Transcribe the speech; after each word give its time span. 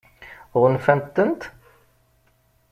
Ɣunfant-tent? 0.61 1.41